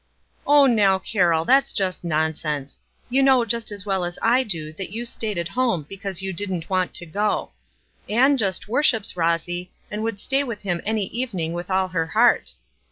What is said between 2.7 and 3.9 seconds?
I You know just as